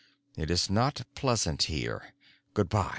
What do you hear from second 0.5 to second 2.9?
not pleasant here. Good by."